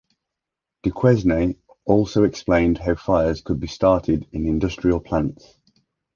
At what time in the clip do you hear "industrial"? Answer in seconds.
4.47-4.99